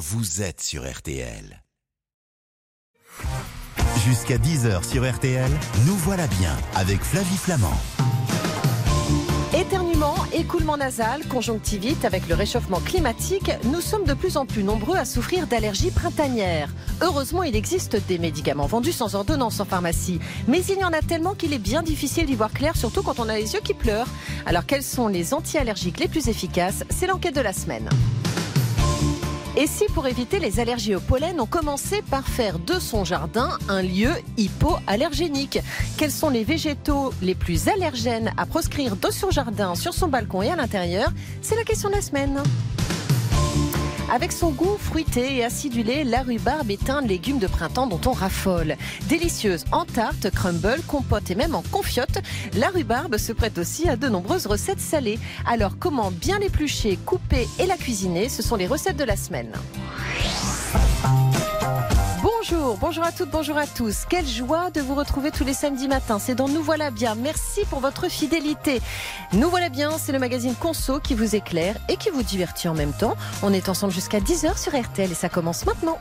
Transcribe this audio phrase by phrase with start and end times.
[0.00, 1.62] vous êtes sur RTL.
[4.06, 5.50] Jusqu'à 10h sur RTL,
[5.86, 7.78] nous voilà bien avec Flavie Flamand.
[9.54, 14.96] Éternuement, écoulement nasal, conjonctivite, avec le réchauffement climatique, nous sommes de plus en plus nombreux
[14.96, 16.70] à souffrir d'allergies printanières.
[17.02, 20.18] Heureusement, il existe des médicaments vendus sans ordonnance en pharmacie.
[20.48, 23.20] Mais il y en a tellement qu'il est bien difficile d'y voir clair, surtout quand
[23.20, 24.08] on a les yeux qui pleurent.
[24.46, 26.84] Alors, quels sont les anti-allergiques les plus efficaces?
[26.88, 27.90] C'est l'enquête de la semaine.
[29.60, 33.58] Et si pour éviter les allergies au pollen, on commençait par faire de son jardin
[33.68, 35.58] un lieu hypoallergénique?
[35.98, 40.40] Quels sont les végétaux les plus allergènes à proscrire de son jardin, sur son balcon
[40.40, 41.12] et à l'intérieur?
[41.42, 42.42] C'est la question de la semaine.
[44.12, 48.12] Avec son goût fruité et acidulé, la rhubarbe est un légume de printemps dont on
[48.12, 48.76] raffole.
[49.08, 52.18] Délicieuse en tarte, crumble, compote et même en confiote,
[52.54, 55.20] la rhubarbe se prête aussi à de nombreuses recettes salées.
[55.46, 58.28] Alors comment bien l'éplucher, couper et la cuisiner?
[58.28, 59.52] Ce sont les recettes de la semaine.
[62.40, 64.06] Bonjour, bonjour à toutes, bonjour à tous.
[64.08, 66.18] Quelle joie de vous retrouver tous les samedis matins.
[66.18, 67.14] C'est dans Nous voilà bien.
[67.14, 68.80] Merci pour votre fidélité.
[69.34, 72.74] Nous voilà bien, c'est le magazine Conso qui vous éclaire et qui vous divertit en
[72.74, 73.14] même temps.
[73.42, 75.98] On est ensemble jusqu'à 10h sur RTL et ça commence maintenant.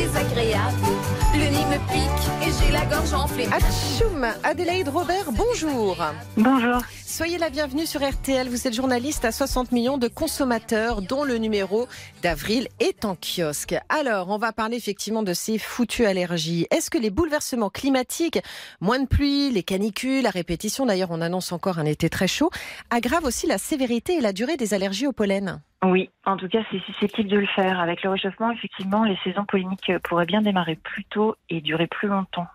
[0.00, 0.86] Désagréable.
[1.34, 3.46] Le nez me pique et j'ai la gorge enflée.
[3.52, 5.98] Atchoum, Adélaïde Robert, bonjour.
[6.38, 6.80] Bonjour.
[7.04, 8.48] Soyez la bienvenue sur RTL.
[8.48, 11.86] Vous êtes journaliste à 60 millions de consommateurs, dont le numéro
[12.22, 13.76] d'avril est en kiosque.
[13.90, 16.66] Alors, on va parler effectivement de ces foutues allergies.
[16.70, 18.38] Est-ce que les bouleversements climatiques,
[18.80, 22.50] moins de pluie, les canicules, la répétition, d'ailleurs, on annonce encore un été très chaud,
[22.88, 25.60] aggravent aussi la sévérité et la durée des allergies au pollen?
[25.82, 27.80] Oui, en tout cas, c'est susceptible de le faire.
[27.80, 32.08] Avec le réchauffement, effectivement, les saisons polliniques pourraient bien démarrer plus tôt et durer plus
[32.08, 32.46] longtemps.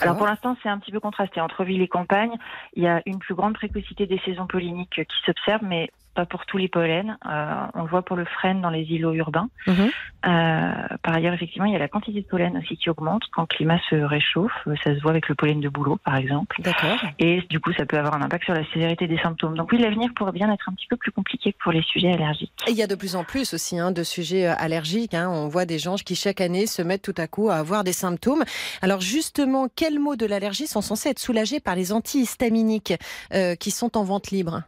[0.00, 1.40] Alors pour l'instant, c'est un petit peu contrasté.
[1.40, 2.36] Entre ville et campagne,
[2.74, 6.46] il y a une plus grande précocité des saisons polliniques qui s'observe, mais pas pour
[6.46, 7.16] tous les pollens.
[7.30, 9.48] Euh, on le voit pour le frêne dans les îlots urbains.
[9.68, 9.88] Mhm.
[10.26, 10.72] Euh,
[11.04, 13.46] par ailleurs, effectivement, il y a la quantité de pollen aussi qui augmente quand le
[13.46, 14.50] climat se réchauffe.
[14.66, 16.60] Euh, Ça se voit avec le pollen de bouleau, par exemple.
[16.60, 16.98] D'accord.
[17.20, 19.56] Et du coup, ça peut avoir un impact sur la sévérité des symptômes.
[19.56, 22.50] Donc oui, l'avenir pourrait bien être un petit peu plus compliqué pour les sujets allergiques.
[22.66, 25.14] Et il y a de plus en plus aussi hein, de sujets allergiques.
[25.14, 25.28] hein.
[25.30, 27.92] On voit des gens qui chaque année se mettent tout à coup à avoir des
[27.92, 28.42] symptômes.
[28.82, 32.94] Alors justement, quels mots de l'allergie sont censés être soulagés par les antihistaminiques
[33.34, 34.62] euh, qui sont en vente libre?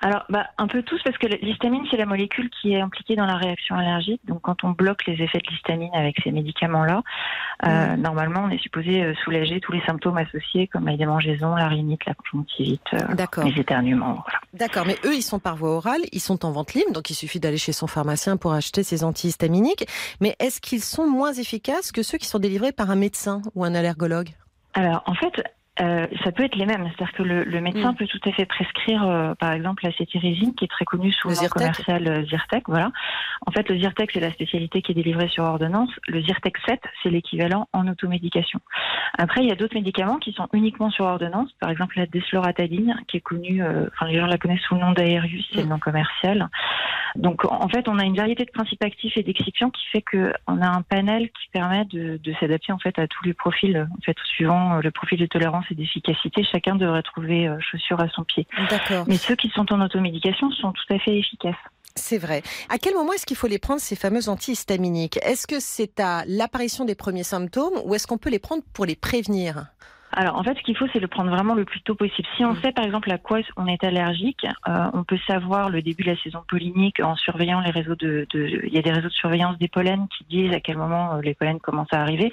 [0.00, 3.26] Alors, bah, un peu tous, parce que l'histamine, c'est la molécule qui est impliquée dans
[3.26, 4.20] la réaction allergique.
[4.24, 7.02] Donc, quand on bloque les effets de l'histamine avec ces médicaments-là,
[7.66, 11.68] euh, normalement, on est supposé euh, soulager tous les symptômes associés, comme la démangeaison, la
[11.68, 13.44] rhinite, la conjonctivite, euh, D'accord.
[13.44, 14.22] les éternuements.
[14.24, 14.40] Voilà.
[14.52, 17.14] D'accord, mais eux, ils sont par voie orale, ils sont en vente libre, donc il
[17.14, 19.86] suffit d'aller chez son pharmacien pour acheter ces antihistaminiques.
[20.20, 23.64] Mais est-ce qu'ils sont moins efficaces que ceux qui sont délivrés par un médecin ou
[23.64, 24.30] un allergologue?
[24.74, 25.42] Alors, en fait,
[25.80, 26.88] euh, ça peut être les mêmes.
[26.96, 27.96] C'est-à-dire que le, le médecin Mm.
[27.96, 31.28] peut tout à fait prescrire, euh, par exemple, la cétirizine, qui est très connue sous
[31.28, 32.64] Le le nom commercial euh, Zyrtec.
[32.66, 32.90] Voilà.
[33.46, 35.90] En fait, le Zyrtec, c'est la spécialité qui est délivrée sur ordonnance.
[36.08, 38.60] Le Zyrtec 7, c'est l'équivalent en automédication.
[39.18, 41.50] Après, il y a d'autres médicaments qui sont uniquement sur ordonnance.
[41.60, 44.80] Par exemple, la desloratadine, qui est connue, euh, enfin, les gens la connaissent sous le
[44.80, 46.48] nom d'Aerius, c'est le nom commercial.
[47.16, 50.32] Donc, en fait, on a une variété de principes actifs et d'excipients qui fait que
[50.46, 53.88] on a un panel qui permet de, de s'adapter en fait à tous les profils,
[53.90, 56.44] en fait, suivant euh, le profil de tolérance et d'efficacité.
[56.44, 58.46] Chacun devrait trouver euh, chaussure à son pied.
[58.70, 61.54] D'accord, Mais ceux qui sont en automédication sont tout à fait efficaces.
[61.94, 62.42] c'est vrai.
[62.68, 65.18] À quel moment est-ce qu'il faut les prendre, ces fameux antihistaminiques?
[65.22, 68.84] Est-ce que c'est à l'apparition des premiers symptômes ou est-ce qu'on peut les prendre pour
[68.84, 69.66] les prévenir?
[70.18, 72.26] Alors, en fait, ce qu'il faut, c'est le prendre vraiment le plus tôt possible.
[72.36, 72.60] Si on Mm.
[72.62, 76.10] sait, par exemple, à quoi on est allergique, euh, on peut savoir le début de
[76.10, 79.12] la saison pollinique en surveillant les réseaux de, de- Il y a des réseaux de
[79.12, 82.32] surveillance des pollens qui disent à quel moment euh, les pollens commencent à arriver.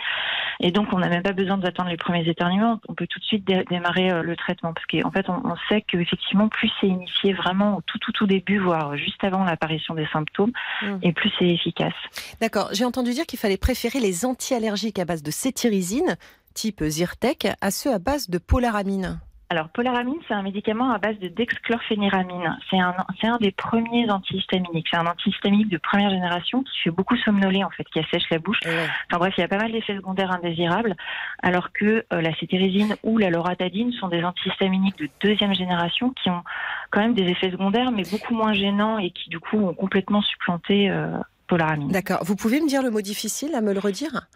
[0.62, 2.80] Et donc, on n'a même pas besoin d'attendre les premiers éternuements.
[2.88, 4.72] On peut tout de suite dé- démarrer euh, le traitement.
[4.74, 8.28] Parce qu'en fait, on, on sait qu'effectivement, plus c'est initié vraiment au tout, tout, tout
[8.28, 10.52] début, voire juste avant l'apparition des symptômes,
[10.82, 10.98] Mm.
[11.02, 11.94] et plus c'est efficace.
[12.40, 16.16] D'accord, j'ai entendu dire qu'il fallait préférer les antiallergiques à base de cétirizine,
[16.54, 19.20] type Zyrtec, à ceux à base de polaramine.
[19.50, 22.58] Alors, polaramine, c'est un médicament à base de dexchlorphéniramine.
[22.72, 24.88] C'est un, c'est un des premiers antihistaminiques.
[24.90, 28.40] C'est un antihistaminique de première génération qui fait beaucoup somnoler, en fait, qui assèche la
[28.40, 28.58] bouche.
[28.66, 28.88] Ouais.
[29.12, 30.96] Enfin bref, il y a pas mal d'effets secondaires indésirables,
[31.44, 36.32] alors que euh, la cétérizine ou la loratadine sont des antihistaminiques de deuxième génération qui
[36.32, 36.42] ont
[36.90, 40.24] quand même des effets secondaires, mais beaucoup moins gênants et qui, du coup, ont complètement
[40.24, 41.90] supplanté euh, polaramine.
[41.90, 44.28] D'accord, vous pouvez me dire le mot difficile, à me le redire?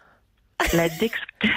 [0.72, 1.14] La, dex...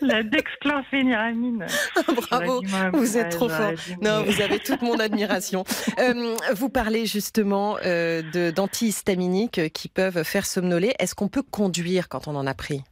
[0.00, 1.66] la dexchlorphéniramine.
[2.30, 2.62] Bravo,
[2.92, 3.72] vous êtes trop fort.
[4.02, 5.64] Non, vous avez toute mon admiration.
[5.98, 10.94] Euh, vous parlez justement euh, de- d'antihistaminiques qui peuvent faire somnoler.
[10.98, 12.82] Est-ce qu'on peut conduire quand on en a pris?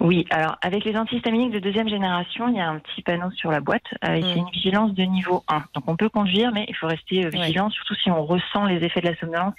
[0.00, 3.50] Oui, alors avec les antihistaminiques de deuxième génération, il y a un petit panneau sur
[3.50, 4.24] la boîte euh, et Mm.
[4.32, 5.64] c'est une vigilance de niveau 1.
[5.74, 8.84] Donc on peut conduire, mais il faut rester euh, vigilant, surtout si on ressent les
[8.84, 9.54] effets de la somnolence.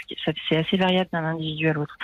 [0.49, 1.97] C'est assez variable d'un individu à l'autre.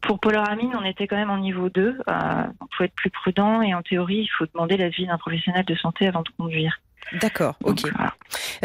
[0.00, 1.98] Pour polaramine, on était quand même en niveau 2.
[2.08, 2.14] Euh,
[2.60, 5.74] donc faut être plus prudent et en théorie, il faut demander l'avis d'un professionnel de
[5.76, 6.80] santé avant de conduire.
[7.20, 7.80] D'accord, ok.
[7.94, 8.14] voilà.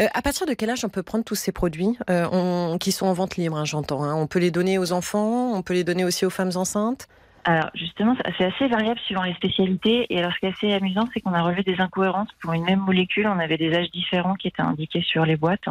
[0.00, 2.90] Euh, à partir de quel âge on peut prendre tous ces produits euh, on- qui
[2.90, 4.14] sont en vente libre, hein, j'entends hein.
[4.14, 7.06] On peut les donner aux enfants, on peut les donner aussi aux femmes enceintes?
[7.44, 10.06] Alors justement, c'est assez variable suivant les spécialités.
[10.10, 12.64] Et alors ce qui est assez amusant, c'est qu'on a relevé des incohérences pour une
[12.64, 13.26] même molécule.
[13.26, 15.64] On avait des âges différents qui étaient indiqués sur les boîtes.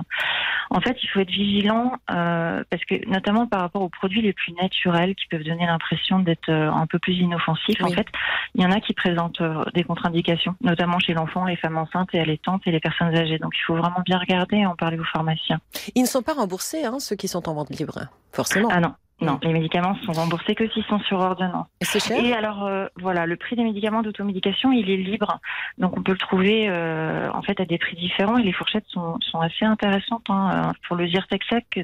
[0.71, 4.33] En fait, il faut être vigilant euh, parce que notamment par rapport aux produits les
[4.33, 7.81] plus naturels qui peuvent donner l'impression d'être euh, un peu plus inoffensifs.
[7.83, 8.07] En fait,
[8.55, 12.09] il y en a qui présentent euh, des contre-indications, notamment chez l'enfant, les femmes enceintes
[12.13, 13.39] et allaitantes et les personnes âgées.
[13.39, 15.59] Donc il faut vraiment bien regarder et en parler aux pharmaciens.
[15.95, 18.69] Ils ne sont pas remboursés, hein, ceux qui sont en vente libre, forcément.
[18.71, 18.93] Ah non.
[19.21, 21.67] Non, les médicaments sont remboursés que s'ils sont sur ordonnance.
[21.81, 22.23] Et c'est cher?
[22.23, 25.39] Et alors, euh, voilà, le prix des médicaments d'automédication, il est libre.
[25.77, 28.85] Donc, on peut le trouver euh, en fait à des prix différents et les fourchettes
[28.87, 30.23] sont, sont assez intéressantes.
[30.29, 30.69] Hein.
[30.69, 31.41] Euh, Pour le Zyrtec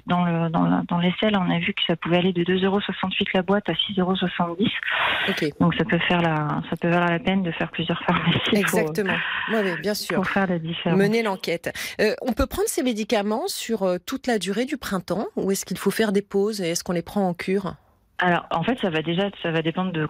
[0.07, 3.27] dans le dans, la- dans l'essai, on a vu que ça pouvait aller de 2,68€
[3.33, 4.69] la boîte à 6,70€.
[5.29, 8.39] Ok, Donc, ça peut faire la ça peut valoir la peine de faire plusieurs pharmacies
[8.55, 9.13] exactement.
[9.51, 10.15] Oui, oui, bien sûr.
[10.15, 10.97] pour, faire la différence.
[10.97, 11.73] Mener l'enquête.
[11.99, 15.77] Euh, on peut prendre ces médicaments sur toute la durée du printemps ou est-ce qu'il
[15.77, 17.75] faut faire des pauses et est-ce qu'on les prend en cure?
[18.17, 20.07] Alors, en fait, ça va déjà, ça va dépendre de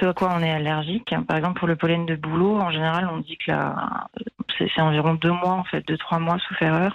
[0.00, 1.14] ce à quoi on est allergique.
[1.26, 3.52] Par exemple, pour le pollen de bouleau, en général, on dit que
[4.58, 6.94] c'est, environ deux mois, en fait, deux trois mois, sauf erreur.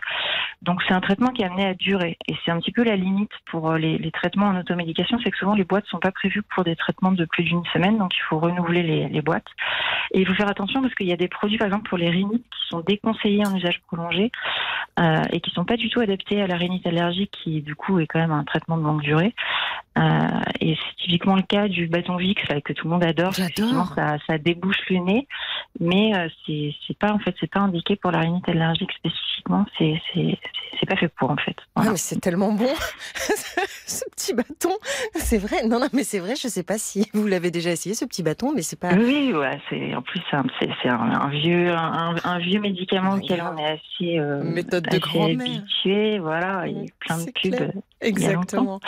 [0.62, 2.96] Donc, c'est un traitement qui est amené à durer, et c'est un petit peu la
[2.96, 6.42] limite pour euh, les, traitements en automédication, c'est que souvent les boîtes sont pas prévues
[6.42, 9.48] pour des traitements de plus d'une semaine, donc il faut renouveler les, boîtes.
[10.12, 12.10] Et il faut faire attention parce qu'il y a des produits, par exemple, pour les
[12.10, 14.32] rhinites, qui sont déconseillés en usage prolongé
[15.00, 18.00] euh, et qui sont pas du tout adaptés à la rhinite allergique, qui du coup
[18.00, 19.34] est quand même un traitement de longue durée.
[19.98, 20.28] Euh,
[20.60, 23.32] et c'est typiquement le cas du bâton là, que tout le monde adore.
[23.34, 23.94] J'adore.
[23.96, 25.28] Ça, ça débouche le nez,
[25.80, 29.66] mais euh, c'est pas en fait c'est pas indiqué pour la rhinite allergique spécifiquement.
[29.78, 30.00] C'est
[30.88, 31.56] pas fait pour en fait.
[31.58, 31.92] Ah, Voilà.
[31.92, 32.70] mais c'est tellement bon,
[33.88, 34.72] ce petit bâton.
[35.16, 35.64] C'est vrai.
[35.68, 36.36] Non, non, mais c'est vrai.
[36.36, 38.94] Je sais pas si vous l'avez déjà essayé, ce petit bâton, mais c'est pas.
[38.94, 43.66] Oui, ouais, c'est en plus c'est un, vieux un, un vieux médicament auquel on est
[43.66, 45.40] assez euh, Méthode de grand-mère.
[45.42, 46.20] habitué.
[46.20, 47.34] Voilà, il y a plein de pubs.
[47.34, 47.72] clair.
[48.00, 48.80] Exactement.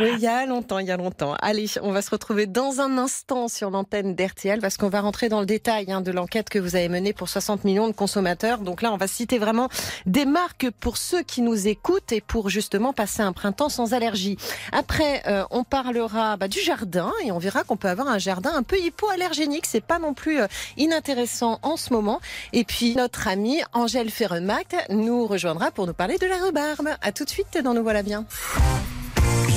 [0.00, 1.34] Oui, il y a longtemps, il y a longtemps.
[1.40, 5.30] Allez, on va se retrouver dans un instant sur l'antenne d'RTL parce qu'on va rentrer
[5.30, 8.58] dans le détail hein, de l'enquête que vous avez menée pour 60 millions de consommateurs.
[8.58, 9.68] Donc là, on va citer vraiment
[10.04, 14.36] des marques pour ceux qui nous écoutent et pour justement passer un printemps sans allergie.
[14.72, 18.52] Après, euh, on parlera bah, du jardin et on verra qu'on peut avoir un jardin
[18.54, 19.66] un peu hypoallergénique.
[19.66, 20.46] C'est pas non plus euh,
[20.76, 22.20] inintéressant en ce moment.
[22.52, 26.88] Et puis notre amie Angèle Ferremac nous rejoindra pour nous parler de la rhubarbe.
[27.02, 28.24] À tout de suite dans Nous voilà bien.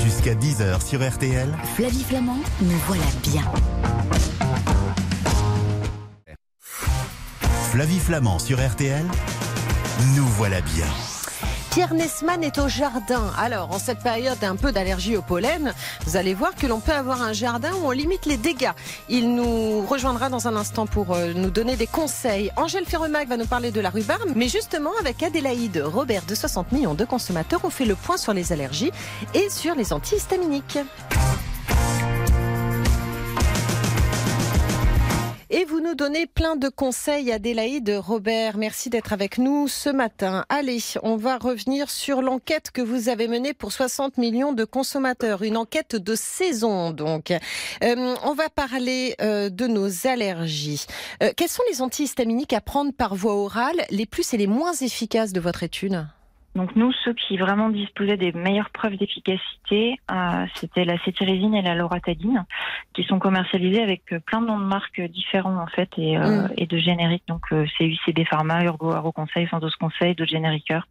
[0.04, 3.42] Jusqu'à 10h sur RTL, Flavie Flamand, nous voilà bien.
[7.72, 9.04] Flavie Flamand sur RTL,
[10.16, 10.86] nous voilà bien.
[11.72, 13.32] Pierre Nesman est au jardin.
[13.38, 15.72] Alors, en cette période un peu d'allergie au pollen,
[16.04, 18.72] vous allez voir que l'on peut avoir un jardin où on limite les dégâts.
[19.08, 22.52] Il nous rejoindra dans un instant pour euh, nous donner des conseils.
[22.56, 26.72] Angèle Ferremac va nous parler de la rhubarbe, mais justement avec Adélaïde Robert de 60
[26.72, 28.92] millions de consommateurs, on fait le point sur les allergies
[29.32, 30.78] et sur les antihistaminiques.
[35.54, 38.56] Et vous nous donnez plein de conseils, Adélaïde Robert.
[38.56, 40.46] Merci d'être avec nous ce matin.
[40.48, 45.42] Allez, on va revenir sur l'enquête que vous avez menée pour 60 millions de consommateurs.
[45.42, 47.32] Une enquête de saison, donc.
[47.84, 50.86] Euh, on va parler euh, de nos allergies.
[51.22, 54.72] Euh, quels sont les antihistaminiques à prendre par voie orale, les plus et les moins
[54.72, 56.06] efficaces de votre étude?
[56.54, 61.62] Donc nous, ceux qui vraiment disposaient des meilleures preuves d'efficacité, euh, c'était la cétirizine et
[61.62, 62.44] la loratadine,
[62.92, 66.42] qui sont commercialisées avec euh, plein de noms de marques différents en fait et, euh,
[66.42, 66.48] Mm.
[66.58, 67.24] et de génériques.
[67.26, 70.86] Donc euh, c'est UCB Pharma, Urgo, Aro Conseil, Santos Conseil, d'autres génériqueurs.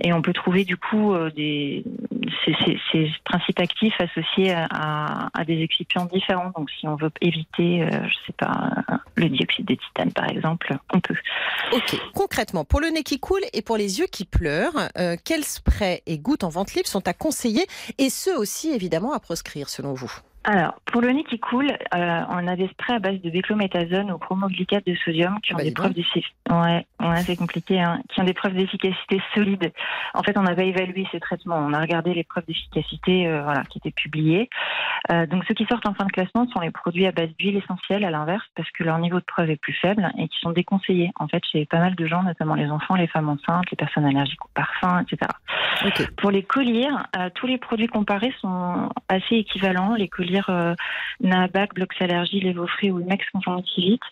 [0.00, 1.84] Et on peut trouver du coup des
[2.44, 6.50] ces, ces- ces principes actifs associés à, des excipients différents.
[6.56, 8.70] Donc si on veut éviter, je sais pas,
[9.14, 11.14] le dioxyde de titane par exemple, on peut.
[11.72, 11.96] Ok.
[12.14, 16.02] Concrètement, pour le nez qui coule et pour les yeux qui pleurent, euh, quels sprays
[16.06, 17.66] et gouttes en vente libre sont à conseiller
[17.98, 20.12] et ceux aussi évidemment à proscrire selon vous?
[20.46, 24.12] Alors, pour le nez qui coule, euh, on a des sprays à base de béclométhasone
[24.12, 26.34] ou chromoglycate de sodium qui ont Ah bah, des preuves d'efficacité.
[26.50, 29.72] Ouais, ouais, c'est compliqué, hein, qui ont des preuves d'efficacité solides.
[30.12, 31.56] En fait, on n'a pas évalué ces traitements.
[31.56, 34.50] On a regardé les preuves d'efficacité, euh, voilà, qui étaient publiées.
[35.10, 37.56] Euh, donc, ceux qui sortent en fin de classement sont les produits à base d'huile
[37.56, 40.50] essentielle, à l'inverse, parce que leur niveau de preuve est plus faible et qui sont
[40.50, 41.10] déconseillés.
[41.18, 44.04] En fait, chez pas mal de gens, notamment les enfants, les femmes enceintes, les personnes
[44.04, 45.30] allergiques aux parfums, etc.
[45.86, 46.10] Ok.
[46.16, 49.94] Pour les colliers, euh, tous les produits comparés sont assez équivalents.
[49.94, 50.74] Les colliers choisir euh,
[52.00, 54.02] Allergie, Levofree ou Mex Conjonctivite.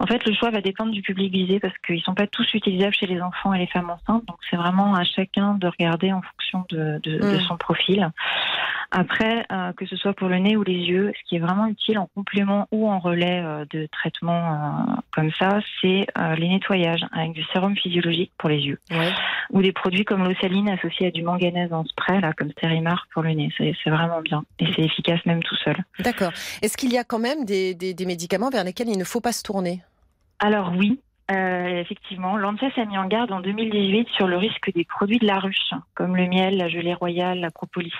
[0.00, 2.94] En fait, le choix va dépendre du public visé parce qu'ils sont pas tous utilisables
[2.94, 4.24] chez les enfants et les femmes enceintes.
[4.26, 7.40] Donc, c'est vraiment à chacun de regarder en fonction de, de, de Mm.
[7.40, 8.10] son profil.
[8.92, 11.66] Après, euh, que ce soit pour le nez ou les yeux, ce qui est vraiment
[11.66, 16.06] utile en complément ou en relais euh, de traitement euh, comme ça, c'est
[16.38, 19.10] les nettoyages avec du sérum physiologique pour les yeux Ouais.
[19.50, 23.06] ou des produits comme l'eau saline associée à du manganèse en spray, là, comme Sterimar
[23.12, 23.50] pour le nez.
[23.58, 25.65] C'est vraiment bien et c'est efficace même tout seul.
[26.00, 26.32] D'accord.
[26.62, 29.20] Est-ce qu'il y a quand même des, des- des médicaments vers lesquels il ne faut
[29.20, 29.82] pas se tourner?
[30.38, 31.00] Alors oui,
[31.32, 35.26] euh, effectivement, l'ANSES a mis en garde en 2018 sur le risque des produits de
[35.26, 37.92] la ruche, comme le miel, la gelée royale, la propolis.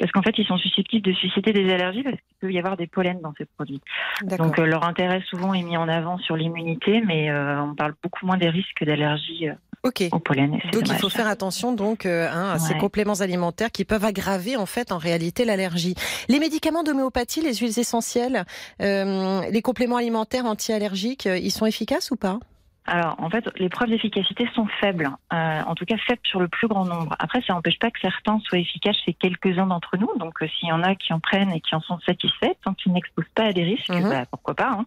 [0.00, 2.76] Parce qu'en fait, ils sont susceptibles de susciter des allergies parce qu'il peut y avoir
[2.76, 3.80] des pollens dans ces produits.
[4.22, 7.94] Donc euh, leur intérêt souvent est mis en avant sur l'immunité, mais euh, on parle
[8.02, 9.54] beaucoup moins des risques d'allergie euh,
[9.84, 10.02] Ok.
[10.10, 10.58] au pollen.
[10.72, 14.66] Donc il faut faire attention donc hein, à ces compléments alimentaires qui peuvent aggraver en
[14.66, 15.94] fait en réalité l'allergie.
[16.28, 18.44] Les médicaments d'homéopathie, les huiles essentielles,
[18.80, 22.40] les compléments alimentaires anti-allergiques, ils sont efficaces ou pas?
[22.86, 26.48] Alors, en fait, les preuves d'efficacité sont faibles, euh, en tout cas faibles sur le
[26.48, 27.16] plus grand nombre.
[27.18, 30.08] Après, ça n'empêche pas que certains soient efficaces chez quelques-uns d'entre nous.
[30.18, 32.74] Donc, euh, s'il y en a qui en prennent et qui en sont satisfaits, tant
[32.74, 34.08] qu'ils n'exposent pas à des risques, Mhm.
[34.08, 34.70] bah, pourquoi pas.
[34.70, 34.86] hein.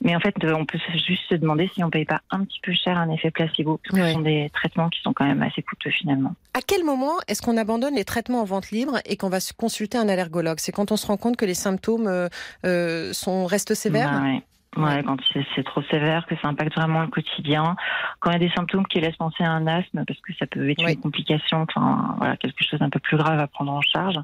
[0.00, 2.60] Mais en fait, euh, on peut juste se demander si on paye pas un petit
[2.62, 5.42] peu cher un effet placebo, parce que ce sont des traitements qui sont quand même
[5.42, 6.34] assez coûteux finalement.
[6.54, 9.98] À quel moment est-ce qu'on abandonne les traitements en vente libre et qu'on va consulter
[9.98, 10.58] un allergologue?
[10.60, 12.28] C'est quand on se rend compte que les symptômes
[13.12, 14.10] sont restent sévères?
[14.12, 14.42] Bah ouais.
[14.76, 17.76] Ouais, quand c'est- trop sévère, que ça impacte vraiment le quotidien.
[18.20, 20.46] Quand il y a des symptômes qui laissent penser à un asthme, parce que ça
[20.46, 23.80] peut être une complication, enfin voilà, quelque chose d'un peu plus grave à prendre en
[23.80, 24.18] charge.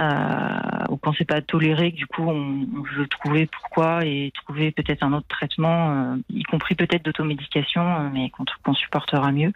[0.00, 4.72] Euh, ou quand c'est pas toléré, du coup on, on veut trouver pourquoi et trouver
[4.72, 9.52] peut-être un autre traitement, euh, y compris peut-être d'automédication, euh, mais qu'on qu'on supportera mieux.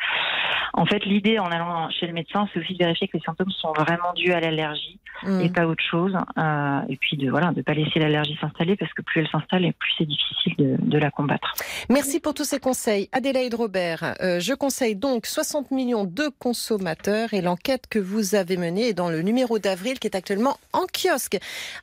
[0.75, 3.51] En fait, l'idée en allant chez le médecin, c'est aussi de vérifier que les symptômes
[3.51, 4.99] sont vraiment dus à l'allergie
[5.43, 6.17] et pas autre chose.
[6.37, 9.65] Euh, et puis de voilà, de pas laisser l'allergie s'installer parce que plus elle s'installe
[9.65, 10.18] et plus c'est difficile
[10.59, 11.55] de, de la combattre.
[11.89, 13.09] Merci pour tous ces conseils.
[13.13, 18.57] Adélaïde Robert, euh, je conseille donc 60 millions de consommateurs et l'enquête que vous avez
[18.57, 21.39] menée est dans le numéro d'avril qui est actuellement en kiosque.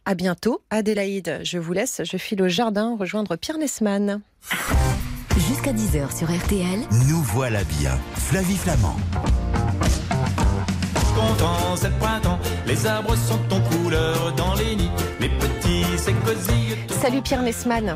[0.05, 0.61] À bientôt.
[0.69, 2.01] Adélaïde, je vous laisse.
[2.03, 4.21] Je file au jardin rejoindre Pierre Nesman.
[5.37, 6.79] Jusqu'à 10h sur RTL.
[7.09, 7.97] Nous voilà bien.
[8.15, 8.95] Flavie Flamand.
[11.27, 12.39] Content, c'est le printemps.
[12.67, 14.91] Les arbres sont en couleur dans les nids.
[15.19, 16.75] Les petits, c'est cosy.
[16.89, 17.95] Salut Pierre Nesman.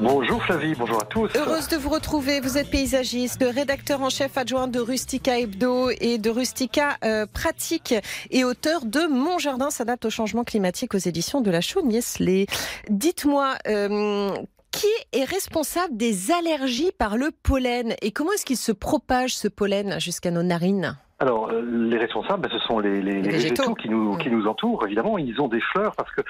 [0.00, 1.30] Bonjour Flavie, bonjour à tous.
[1.36, 2.40] Heureuse de vous retrouver.
[2.40, 7.94] Vous êtes paysagiste, rédacteur en chef adjoint de Rustica Hebdo et de Rustica euh, Pratique
[8.30, 12.46] et auteur de Mon jardin s'adapte au changement climatique aux éditions de la Chaude-Niesley.
[12.90, 14.34] Dites-moi, euh,
[14.72, 19.46] qui est responsable des allergies par le pollen et comment est-ce qu'il se propage ce
[19.46, 20.96] pollen jusqu'à nos narines?
[21.22, 23.62] Alors, euh, les responsables, ben, ce sont les, les- les végétaux.
[23.62, 24.18] végétaux qui nous, Mm.
[24.18, 24.84] qui nous entourent.
[24.86, 26.20] Évidemment, ils ont des fleurs parce que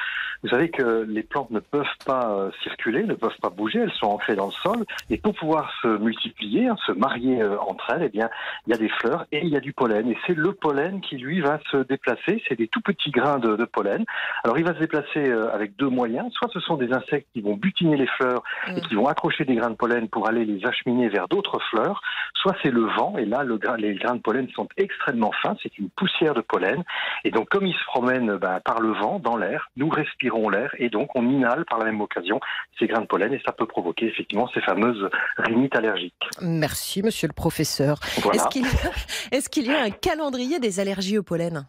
[0.43, 3.93] vous savez que les plantes ne peuvent pas euh, circuler, ne peuvent pas bouger, elles
[3.93, 4.85] sont ancrées dans le sol.
[5.09, 8.29] Et pour pouvoir se multiplier, hein, se marier euh, entre elles, eh bien,
[8.67, 10.11] il y a des fleurs et il y a du pollen.
[10.11, 12.43] Et c'est le pollen qui, lui, va se déplacer.
[12.47, 14.05] C'est des tout petits grains de, de pollen.
[14.45, 16.31] Alors, il va se déplacer avec deux moyens.
[16.35, 18.81] Soit ce sont des insectes qui vont butiner les fleurs et Mm.
[18.89, 22.03] qui vont accrocher des grains de pollen pour aller les acheminer vers d'autres fleurs.
[22.35, 25.79] Soit c'est le vent, et là, le les grains de pollen sont extrêmement fins, c'est
[25.79, 26.83] une poussière de pollen.
[27.25, 30.75] Et donc, comme ils se promènent bah, par le vent, dans l'air, nous respirons l'air,
[30.79, 32.41] et donc on inhale par la même occasion
[32.79, 36.15] ces grains de pollen, et ça peut provoquer effectivement ces fameuses rhinites allergiques.
[36.41, 37.99] Merci, monsieur le professeur.
[38.23, 38.37] Voilà.
[38.37, 38.67] Est-ce qu'il
[39.33, 41.67] est-ce qu'il y a un calendrier des allergies au pollen?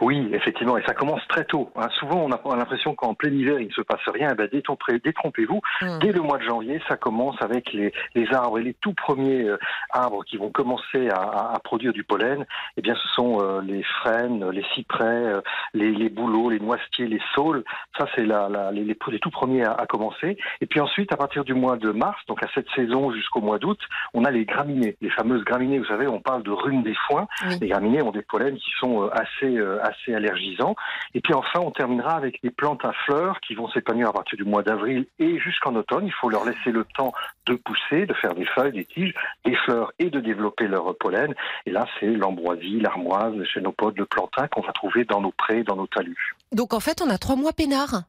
[0.00, 1.70] Oui, effectivement, et ça commence très tôt.
[1.76, 1.88] hein.
[1.98, 4.28] Souvent, on a l'impression qu'en plein hiver, il ne se passe rien.
[4.32, 5.60] Eh ben, détrompez- détrompez-vous.
[5.80, 5.98] Mm.
[6.00, 9.44] Dès le mois de janvier, ça commence avec les, les arbres et les tout premiers
[9.48, 9.58] euh,
[9.90, 12.44] arbres qui vont commencer à, à- à produire du pollen.
[12.76, 15.40] Eh bien, ce sont euh, les frênes, les cyprès, euh,
[15.74, 17.64] les, les bouleaux, les noisetiers, les saules.
[17.98, 20.36] Ça, c'est la, la- les, tout premiers à, à commencer.
[20.60, 23.58] Et puis ensuite, à partir du mois de mars, donc à cette saison jusqu'au mois
[23.58, 23.78] d'août,
[24.14, 25.78] on a les graminées, les fameuses graminées.
[25.78, 27.26] Vous savez, on parle de rhume des foins.
[27.60, 30.74] Les graminées ont des pollens qui sont assez, assez allergisants.
[31.14, 34.36] Et puis enfin, on terminera avec les plantes à fleurs qui vont s'épanouir à partir
[34.36, 36.06] du mois d'avril et jusqu'en automne.
[36.06, 37.12] Il faut leur laisser le temps
[37.46, 39.14] de pousser, de faire des feuilles, des tiges,
[39.44, 41.34] des fleurs et de développer leur pollen.
[41.66, 45.62] Et là, c'est l'ambroisie, l'armoise, le chénopode, le plantain qu'on va trouver dans nos prés,
[45.62, 46.36] dans nos talus.
[46.52, 48.02] Donc en fait, on a trois mois peinards.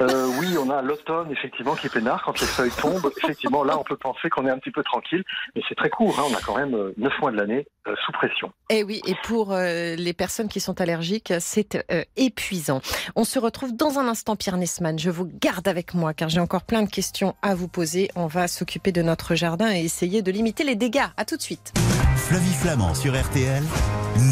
[0.00, 2.22] Euh, oui, on a l'automne, effectivement, qui est peinard.
[2.24, 5.24] Quand les feuilles tombent, effectivement, là, on peut penser qu'on est un petit peu tranquille.
[5.54, 6.18] Mais c'est très court.
[6.18, 6.24] Hein.
[6.30, 8.52] On a quand même euh, neuf mois de l'année euh, sous pression.
[8.70, 12.80] Eh oui, et pour euh, les personnes qui sont allergiques, c'est euh, épuisant.
[13.16, 14.98] On se retrouve dans un instant, Pierre Nesman.
[14.98, 18.08] Je vous garde avec moi car j'ai encore plein de questions à vous poser.
[18.14, 21.08] On va s'occuper de notre jardin et essayer de limiter les dégâts.
[21.16, 21.72] À tout de suite.
[22.16, 23.64] Flavie Flamand sur RTL.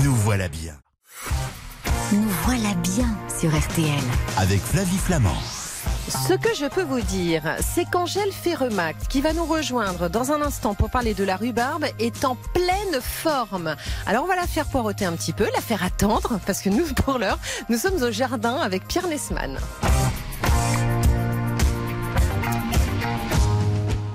[0.05, 0.75] Nous voilà bien.
[2.13, 4.03] Nous voilà bien sur RTL.
[4.37, 5.37] Avec Flavie Flamand.
[6.09, 10.43] Ce que je peux vous dire, c'est qu'Angèle Ferremac, qui va nous rejoindre dans un
[10.43, 13.77] instant pour parler de la rhubarbe, est en pleine forme.
[14.07, 16.85] Alors on va la faire poireauter un petit peu, la faire attendre, parce que nous,
[16.95, 17.39] pour l'heure,
[17.69, 19.61] nous sommes au jardin avec Pierre Nesman.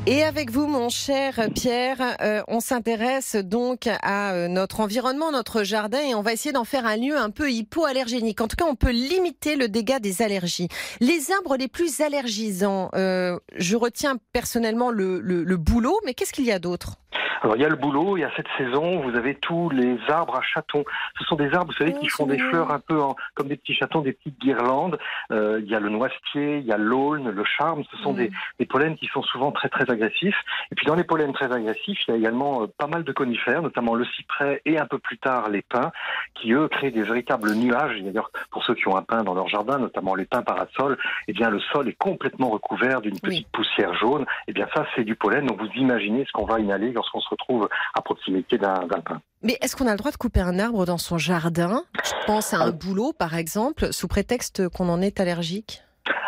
[0.08, 5.64] Et avec vous, mon cher Pierre, euh, on s'intéresse donc à euh, notre environnement, notre
[5.64, 8.40] jardin, et on va essayer d'en faire un lieu un peu hypoallergénique.
[8.40, 10.68] En tout cas, on peut limiter le dégât des allergies.
[11.00, 16.34] Les arbres les plus allergisants, euh, je retiens personnellement le, le, le bouleau, mais qu'est-ce
[16.34, 16.98] qu'il y a d'autre?
[17.42, 19.98] Alors il y a le boulot, il y a cette saison, vous avez tous les
[20.10, 20.84] arbres à chatons.
[21.20, 23.58] Ce sont des arbres, vous savez, qui font des fleurs un peu en- comme des
[23.58, 24.98] petits chatons, des petites guirlandes.
[25.32, 27.84] Euh, il y a le noisetier, il y a l'aulne, le charme.
[27.92, 28.18] Ce sont Mm.
[28.18, 30.38] des, des pollens qui sont souvent très très agressifs.
[30.72, 33.12] Et puis dans les pollens très agressifs, il y a également euh, pas mal de
[33.12, 35.92] conifères, notamment le cyprès et un peu plus tard les pins,
[36.36, 37.98] qui eux créent des véritables nuages.
[37.98, 40.98] Et D'ailleurs, pour ceux qui ont un pin dans leur jardin, notamment les pins parasols,
[41.28, 43.48] eh bien le sol est complètement recouvert d'une petite Oui.
[43.52, 44.26] poussière jaune.
[44.48, 45.46] Eh bien ça, c'est du pollen.
[45.46, 49.22] Donc vous imaginez ce qu'on va inhaler lorsqu'on se retrouve à proximité d'un pin.
[49.42, 51.84] Mais est-ce qu'on a le droit de couper un arbre dans son jardin?
[52.04, 52.72] Je pense à un Ah.
[52.72, 55.82] bouleau, par exemple, sous prétexte qu'on en est allergique?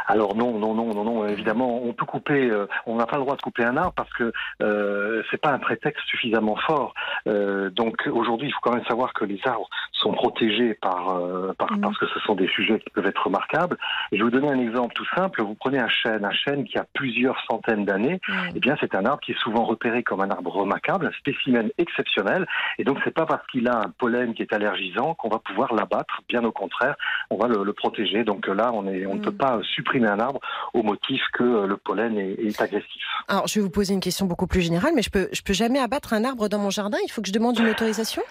[0.07, 1.27] Alors non, non, non, non, non.
[1.27, 2.49] Évidemment, on peut couper.
[2.49, 5.51] euh, on n'a pas le droit de couper un arbre parce que euh, c'est pas
[5.51, 6.93] un prétexte suffisamment fort.
[7.27, 11.53] Euh, donc aujourd'hui, il faut quand même savoir que les arbres sont protégés par, euh,
[11.57, 11.81] par Mhm.
[11.81, 13.77] parce que ce sont des sujets qui peuvent être remarquables.
[14.11, 15.41] Et je vais vous donner un exemple tout simple.
[15.41, 18.19] Vous prenez un chêne, un chêne qui a plusieurs centaines d'années.
[18.55, 21.69] Eh bien, c'est un arbre qui est souvent repéré comme un arbre remarquable, un spécimen
[21.77, 22.45] exceptionnel.
[22.77, 25.73] Et donc, c'est pas parce qu'il a un pollen qui est allergisant qu'on va pouvoir
[25.73, 26.21] l'abattre.
[26.29, 26.95] Bien au contraire,
[27.29, 28.23] on va le, le protéger.
[28.23, 29.21] Donc là, on, est, on ne Mm.
[29.23, 30.39] peut pas supprimer un arbre
[30.73, 33.01] au motif que euh, le pollen est, est agressif.
[33.27, 35.53] Alors, je vais vous poser une question beaucoup plus générale, mais je peux, je peux
[35.53, 38.21] jamais abattre un arbre dans mon jardin Il faut que je demande une autorisation?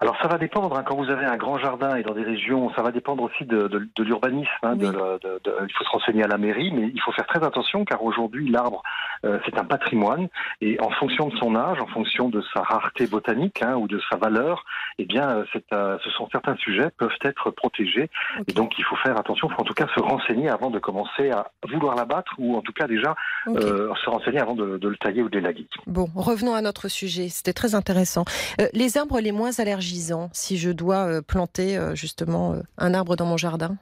[0.00, 0.76] Alors ça va dépendre.
[0.76, 0.82] hein.
[0.86, 3.68] Quand vous avez un grand jardin et dans des régions, ça va dépendre aussi de,
[3.68, 4.50] de- de l'urbanisme.
[4.64, 4.86] hein, Oui.
[4.86, 8.50] il faut se renseigner à la mairie, mais il faut faire très attention car aujourd'hui
[8.50, 8.82] l'arbre
[9.24, 10.28] euh, c'est un patrimoine
[10.60, 14.00] et en fonction de son âge, en fonction de sa rareté botanique hein, ou de
[14.10, 14.64] sa valeur,
[14.98, 18.10] eh bien euh, euh, ce sont certains sujets peuvent être protégés
[18.46, 19.48] et donc il faut faire attention.
[19.50, 22.60] Il faut en tout cas se renseigner avant de commencer à vouloir l'abattre ou en
[22.60, 23.14] tout cas déjà
[23.46, 25.66] se renseigner avant de, de le tailler ou de l'élaguer.
[25.86, 27.28] Bon, revenons à notre sujet.
[27.28, 28.24] C'était très intéressant.
[28.72, 33.76] Les arbres les moins allergisants, si je dois planter justement un arbre dans mon jardin?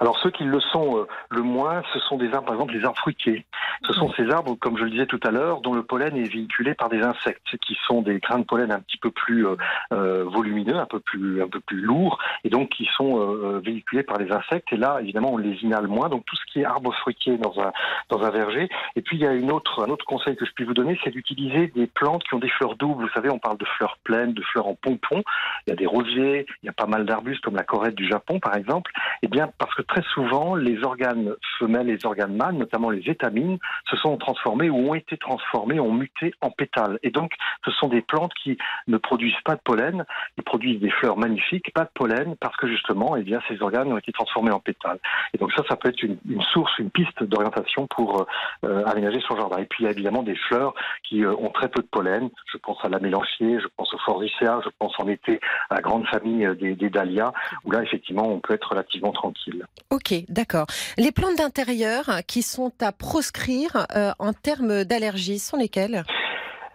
[0.00, 2.84] Alors ceux qui le sont euh, le moins, ce sont des arbres, par exemple les
[2.84, 3.44] arbres fruitiers.
[3.86, 6.32] Ce sont ces arbres, comme je le disais tout à l'heure, dont le pollen est
[6.32, 9.56] véhiculé par des insectes, qui sont des grains de pollen un petit peu plus euh,
[9.92, 14.02] euh, volumineux, un peu plus un peu plus lourds, et donc qui sont euh, véhiculés
[14.02, 14.72] par les insectes.
[14.72, 16.08] Et là, évidemment, on les inhale moins.
[16.08, 17.72] Donc tout ce qui est arbre fruitier dans un
[18.08, 18.68] dans un verger.
[18.96, 20.98] Et puis il y a une autre un autre conseil que je puis vous donner,
[21.04, 23.04] c'est d'utiliser des plantes qui ont des fleurs doubles.
[23.04, 25.22] Vous savez, on parle de fleurs pleines, de fleurs en pompons.
[25.66, 28.08] Il y a des rosiers, il y a pas mal d'arbustes comme la corette du
[28.08, 28.92] Japon, par exemple.
[29.22, 31.34] Eh bien, parce que très souvent, les organes
[31.66, 33.58] les organes mâles, notamment les étamines,
[33.90, 36.98] se sont transformés ou ont été transformés, ont muté en pétales.
[37.02, 37.32] Et donc,
[37.64, 40.04] ce sont des plantes qui ne produisent pas de pollen,
[40.36, 43.92] ils produisent des fleurs magnifiques, pas de pollen, parce que justement, eh bien, ces organes
[43.92, 44.98] ont été transformés en pétales.
[45.32, 46.18] Et donc ça, ça peut être une,
[46.52, 48.26] source, une piste d'orientation pour euh,
[48.64, 49.58] euh, aménager son jardin.
[49.58, 50.74] Et puis, il y a évidemment des fleurs
[51.08, 52.30] qui euh, ont très peu de pollen.
[52.52, 55.80] Je pense à la mélancier, je pense au forsythia, je pense en été à la
[55.80, 57.32] grande famille des, des dahlias,
[57.64, 59.66] où là, effectivement, on peut être relativement tranquille.
[59.90, 60.66] Ok, d'accord.
[60.98, 66.02] Les plantes d'intérieur qui sont à proscrire euh, en termes d'allergie sont lesquelles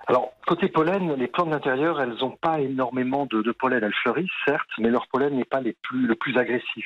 [0.07, 3.83] Alors, côté pollen, les plantes d'intérieur, elles n'ont pas énormément de, de pollen.
[3.83, 6.85] Elles fleurissent, certes, mais leur pollen n'est pas les plus, le plus agressif.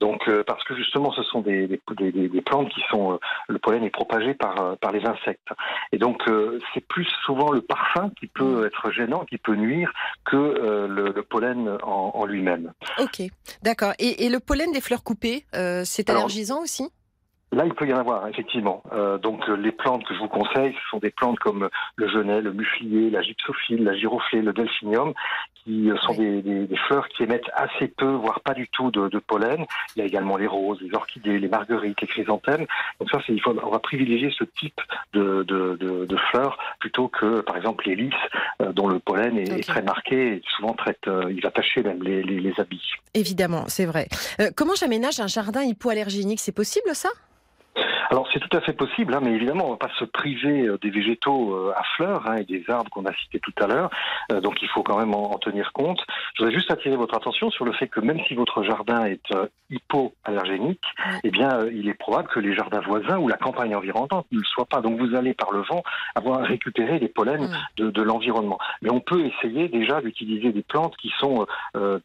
[0.00, 3.18] Donc, euh, parce que justement, ce sont des, des, des- des plantes qui sont, euh,
[3.48, 5.48] le pollen est propagé par, par les insectes.
[5.92, 9.92] Et donc, euh, c'est plus souvent le parfum qui peut être gênant, qui peut nuire,
[10.24, 10.36] que
[10.88, 12.72] le, le pollen en, en lui-même.
[12.98, 13.22] Ok,
[13.62, 13.92] d'accord.
[13.98, 15.44] Et, et le pollen des fleurs coupées,
[15.84, 16.88] c'est Alors, allergisant aussi?
[17.52, 18.82] Là, il peut y en avoir, effectivement.
[18.92, 22.08] Euh, donc, euh, les plantes que je vous conseille, ce sont des plantes comme le
[22.08, 25.14] genêt, le muflier, la gypsophile, la giroflée, le delphinium,
[25.62, 28.90] qui euh, sont des, des- des fleurs qui émettent assez peu, voire pas du tout
[28.90, 29.64] de, de pollen.
[29.94, 32.66] Il y a également les roses, les orchidées, les marguerites, les chrysanthèmes.
[32.98, 34.80] Donc ça, il faut, on va privilégier ce type
[35.12, 38.12] de, de, fleurs plutôt que, par exemple, les lys,
[38.60, 42.02] euh, dont le pollen est, très marqué et souvent traite, euh, il va tacher même
[42.02, 42.82] les, les, les habits.
[43.14, 44.08] Évidemment, c'est vrai.
[44.56, 46.40] Comment j'aménage un jardin hypoallergénique?
[46.40, 47.08] C'est possible ça?
[48.10, 50.66] Alors c'est tout à fait possible, hein, mais évidemment on ne va pas se priver
[50.66, 53.66] euh, des végétaux euh, à fleurs hein, et des arbres qu'on a cités tout à
[53.66, 53.90] l'heure,
[54.30, 56.00] euh, donc il faut quand même en, en, tenir compte.
[56.34, 59.32] Je voudrais juste attirer votre attention sur le fait que même si votre jardin est
[59.32, 60.84] euh, hypoallergénique,
[61.24, 64.44] eh bien il est probable que les jardins voisins ou la campagne environnante ne le
[64.44, 64.80] soient pas.
[64.80, 65.82] Donc vous allez par le vent
[66.14, 68.58] avoir récupéré les pollens de, de l'environnement.
[68.82, 71.46] Mais on peut essayer déjà d'utiliser des plantes qui sont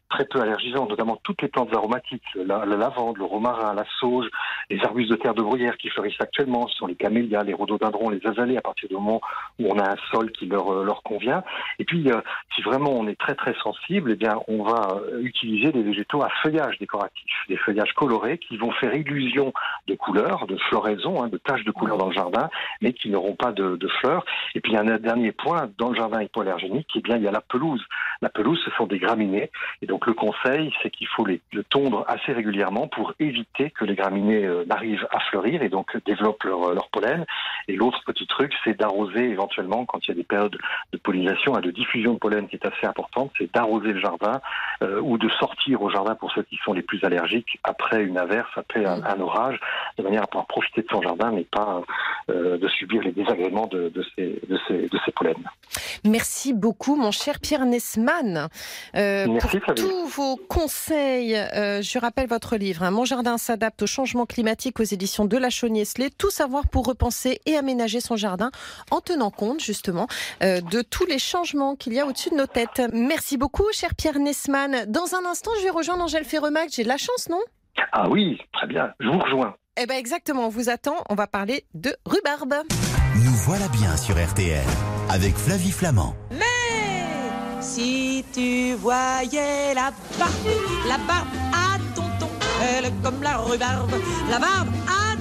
[0.08, 4.26] très peu allergisantes, notamment toutes les plantes aromatiques, la, la lavande, le romarin, la sauge,
[4.70, 8.10] les arbustes de terre de bruyère qui fleurissent actuellement, ce sont les camélias, les rhododendrons,
[8.10, 9.20] les azalées, à partir du moment
[9.58, 11.42] où on a un sol qui leur, euh, leur convient.
[11.78, 12.20] Et puis, euh,
[12.54, 16.22] si vraiment on est très très sensible, eh bien, on va euh, utiliser des végétaux
[16.22, 19.52] à feuillage décoratif, des feuillages colorés qui vont faire illusion
[19.86, 22.48] de couleurs, de floraison, hein, de taches de couleurs dans le jardin,
[22.80, 24.24] mais qui n'auront pas de, de, fleurs.
[24.54, 27.40] Et puis, un dernier point, dans le jardin hypoallergénique, eh bien, il y a la
[27.40, 27.84] pelouse.
[28.20, 29.50] La pelouse, ce sont des graminées.
[29.82, 33.84] Et donc, le conseil, c'est qu'il faut les, le tondre assez régulièrement pour éviter que
[33.84, 37.24] les graminées n'arrivent à fleurir et donc développent leur, leur pollen.
[37.68, 40.58] Et l'autre petit truc, c'est d'arroser éventuellement quand il y a des périodes
[40.92, 44.40] de pollinisation et de diffusion de pollen qui est assez importante, c'est d'arroser le jardin
[44.82, 48.18] euh, ou de sortir au jardin pour ceux qui sont les plus allergiques après une
[48.18, 49.58] averse, après un, un orage,
[49.98, 51.82] de manière à pouvoir profiter de son jardin, mais pas
[52.30, 55.34] euh, de subir les désagréments de, de, ces, de, ces, de ces pollens.
[56.04, 58.48] Merci beaucoup, mon cher Pierre Nesman,
[58.96, 61.36] euh, pour tous vos conseils.
[61.36, 64.41] Euh, je rappelle votre livre, hein, Mon jardin s'adapte au changement climatique
[64.78, 66.10] aux éditions de La Chauny-Esselé.
[66.10, 68.50] Tout savoir pour repenser et aménager son jardin
[68.90, 70.06] en tenant compte justement
[70.42, 72.82] euh, de tous les changements qu'il y a au-dessus de nos têtes.
[72.92, 74.86] Merci beaucoup, cher Pierre Nesman.
[74.86, 76.70] Dans un instant, je vais rejoindre Angèle Ferremac.
[76.72, 77.40] J'ai de la chance, non?
[77.92, 79.54] Ah oui, très bien, je vous rejoins.
[79.80, 80.96] Eh ben exactement, on vous attend.
[81.08, 82.54] On va parler de rhubarbe.
[83.24, 84.64] Nous voilà bien sur RTL
[85.10, 86.14] avec Flavie Flamand.
[86.30, 86.44] Mais
[87.60, 90.32] si tu voyais la barbe,
[90.88, 92.01] la barbe à tonton,
[92.62, 93.90] elle comme la rhubarbe,
[94.30, 95.11] la barbe à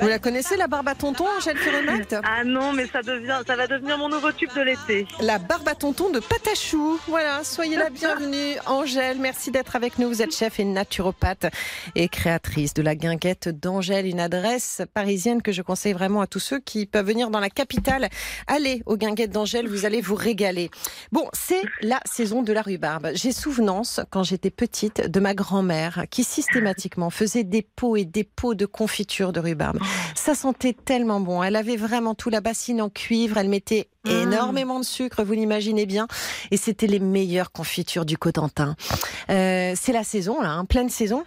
[0.00, 3.56] Vous la connaissez, la barbe à tonton, Angèle Ferremac Ah non, mais ça devient, ça
[3.56, 5.06] va devenir mon nouveau tube de l'été.
[5.20, 6.98] La barbe à tonton de Patachou.
[7.08, 8.56] Voilà, soyez la bienvenue.
[8.66, 10.08] Angèle, merci d'être avec nous.
[10.08, 11.46] Vous êtes chef et naturopathe
[11.94, 16.40] et créatrice de la guinguette d'Angèle, une adresse parisienne que je conseille vraiment à tous
[16.40, 18.08] ceux qui peuvent venir dans la capitale.
[18.46, 20.70] Allez aux guinguettes d'Angèle, vous allez vous régaler.
[21.12, 23.10] Bon, c'est la saison de la rhubarbe.
[23.14, 28.24] J'ai souvenance, quand j'étais petite, de ma grand-mère qui systématiquement faisait des pots et des
[28.24, 29.78] pots de confiture de rhubarbe.
[30.14, 31.42] Ça sentait tellement bon.
[31.42, 33.38] Elle avait vraiment tout la bassine en cuivre.
[33.38, 36.06] Elle mettait énormément de sucre, vous l'imaginez bien.
[36.50, 38.76] Et c'était les meilleures confitures du Cotentin.
[39.30, 41.24] Euh, c'est la saison, là, hein, pleine saison?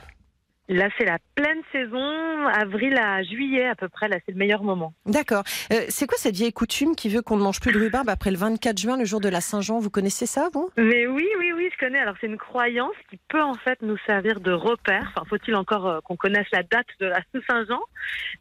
[0.69, 4.07] Là, c'est la pleine saison, avril à juillet à peu près.
[4.07, 4.93] Là, c'est le meilleur moment.
[5.07, 5.43] D'accord.
[5.73, 8.29] Euh, c'est quoi cette vieille coutume qui veut qu'on ne mange plus de rhubarbe après
[8.29, 9.79] le 24 juin, le jour de la Saint-Jean?
[9.79, 10.69] Vous connaissez ça, vous?
[10.77, 11.97] Mais oui, oui, oui, je connais.
[11.97, 15.11] Alors, c'est une croyance qui peut en fait nous servir de repère.
[15.15, 17.81] Enfin, faut-il encore euh, qu'on connaisse la date de la Saint-Jean?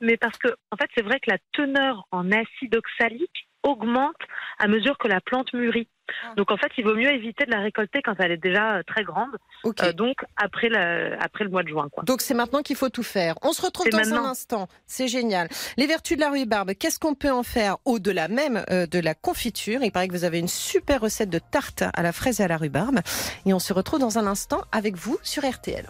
[0.03, 4.17] Mais parce que, en fait, c'est vrai que la teneur en acide oxalique augmente
[4.59, 5.89] à mesure que la plante mûrit.
[6.37, 8.83] Donc en fait, il vaut mieux éviter de la récolter quand elle est déjà euh,
[8.87, 11.89] très grande, euh, donc après, le, après le mois de juin.
[11.93, 12.05] Quoi.
[12.05, 13.35] Donc c'est maintenant qu'il faut tout faire.
[13.43, 14.69] On se retrouve dans un instant.
[14.87, 15.49] C'est génial.
[15.77, 19.15] Les vertus de la rhubarbe, qu'est-ce qu'on peut en faire au-delà même euh, de la
[19.15, 19.83] confiture?
[19.83, 22.49] Il paraît que vous avez une super recette de tarte à la fraise et à
[22.49, 23.01] la rhubarbe.
[23.47, 25.87] Et on se retrouve dans un instant avec vous sur RTL.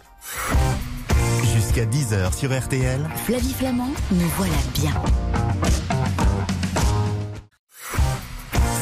[1.53, 2.99] Jusqu'à 10h sur RTL.
[3.25, 4.93] Flavie Flamand, nous voilà bien.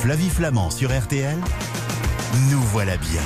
[0.02, 1.38] Flavie Flamand sur RTL.
[2.52, 3.22] Nous voilà bien.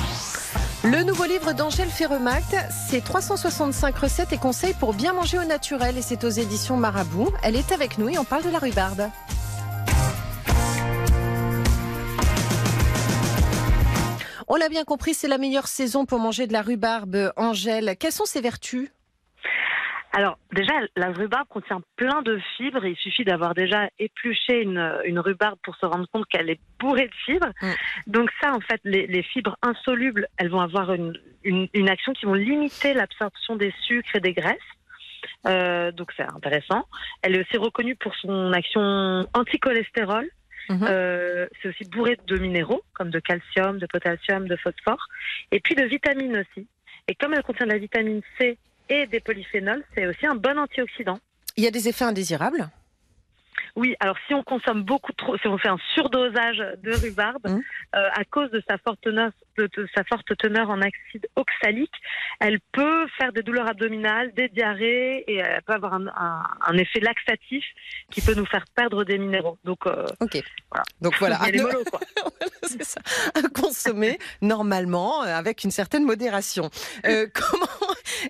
[0.84, 2.42] Le nouveau livre d'Angèle Ferremac,
[2.88, 7.28] c'est 365 recettes et conseils pour bien manger au naturel et c'est aux éditions Marabout.
[7.42, 9.02] Elle est avec nous et on parle de la rhubarbe.
[14.48, 17.32] On l'a bien compris, c'est la meilleure saison pour manger de la rhubarbe.
[17.36, 18.90] Angèle, quelles sont ses vertus?
[20.12, 22.84] Alors déjà, la rhubarbe contient plein de fibres.
[22.84, 27.08] Il suffit d'avoir déjà épluché une, une rhubarbe pour se rendre compte qu'elle est bourrée
[27.08, 27.52] de fibres.
[27.62, 27.72] Mm.
[28.08, 32.12] Donc ça, en fait, les, les fibres insolubles, elles vont avoir une, une, une action
[32.12, 34.58] qui vont limiter l'absorption des sucres et des graisses.
[35.46, 36.86] Euh, donc c'est intéressant.
[37.22, 40.28] Elle est aussi reconnue pour son action anti-cholestérol.
[40.70, 45.06] Euh, c'est aussi bourré de minéraux comme de calcium, de potassium, de phosphore,
[45.50, 46.66] et puis de vitamines aussi.
[47.08, 48.56] Et comme elle contient de la vitamine C
[48.88, 51.18] et des polyphénols, c'est aussi un bon antioxydant.
[51.56, 52.70] Il y a des effets indésirables?
[53.74, 57.62] Oui, alors si on consomme beaucoup trop, si on fait un surdosage de rhubarbe, Mhm.
[57.96, 61.94] euh, à cause de sa forte teneur, de, de sa forte teneur en acide oxalique,
[62.40, 66.76] elle peut faire des douleurs abdominales, des diarrhées et elle peut avoir un, un- un
[66.76, 67.64] effet laxatif
[68.10, 69.58] qui peut nous faire perdre des minéraux.
[69.64, 70.04] Donc, euh.
[70.70, 70.84] Voilà.
[71.00, 71.36] Donc voilà.
[71.90, 72.00] quoi.
[72.80, 73.00] Ça.
[73.34, 76.68] À consommer normalement, euh, avec une certaine modération.
[77.06, 77.66] Euh, comment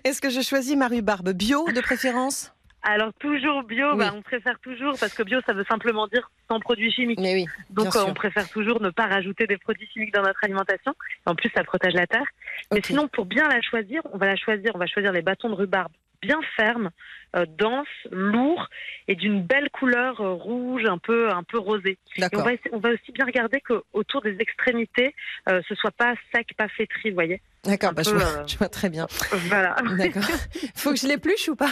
[0.05, 1.31] est-ce que je choisis ma rhubarbe?
[1.33, 2.52] Bio de préférence?
[2.83, 3.97] Alors toujours bio, Oui.
[3.99, 7.19] bah, on préfère toujours parce que bio ça veut simplement dire sans produits chimiques.
[7.19, 10.43] Mais oui, Donc euh, on préfère toujours ne pas rajouter des produits chimiques dans notre
[10.43, 10.93] alimentation.
[11.25, 12.25] En plus ça protège la terre.
[12.73, 15.49] Mais sinon pour bien la choisir, on va la choisir, on va choisir les bâtons
[15.49, 15.91] de rhubarbe
[16.21, 16.89] bien fermes,
[17.35, 18.69] euh, denses, lourds
[19.09, 21.97] et d'une belle couleur euh, rouge, un peu un peu rosée.
[22.15, 25.13] Et on va, essa- on va aussi bien regarder qu'autour des extrémités,
[25.47, 27.41] ce soit pas sec, pas flétri, vous voyez.
[27.65, 29.05] D'accord, bah, je, vois, je vois très bien.
[29.31, 29.75] Voilà.
[29.97, 30.23] D'accord.
[30.75, 31.71] Faut que je l'épluche ou pas?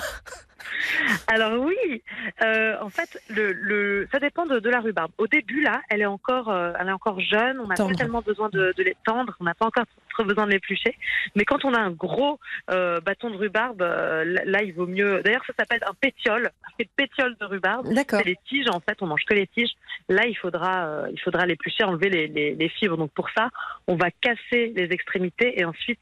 [1.28, 2.04] Alors oui,
[2.44, 5.12] euh, en fait, le, le, ça dépend de, de la rhubarbe.
[5.18, 7.60] Au début, là, elle est encore, euh, elle est encore jeune.
[7.60, 9.36] On n'a pas tellement besoin de, de les tendre.
[9.40, 9.86] On n'a pas encore
[10.24, 10.98] besoin de l'éplucher.
[11.36, 15.22] Mais quand on a un gros euh, bâton de rhubarbe, euh, là, il vaut mieux.
[15.24, 16.52] D'ailleurs, ça s'appelle un pétiole.
[16.80, 17.92] C'est pétiole de rhubarbe.
[17.94, 18.20] D'accord.
[18.20, 18.68] C'est les tiges.
[18.70, 19.72] En fait, on mange que les tiges.
[20.10, 22.98] Là, il faudra, euh, il faudra l'éplucher, enlever les, les, les fibres.
[22.98, 23.50] Donc pour ça,
[23.88, 26.00] on va casser les extrémités et ensuite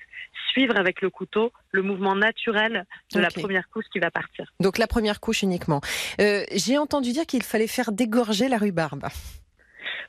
[0.52, 4.52] suivre avec le couteau le mouvement naturel de la première couche qui va partir.
[4.60, 5.82] Donc la première couche uniquement.
[6.20, 9.06] Euh, J'ai entendu dire qu'il fallait faire dégorger la rhubarbe.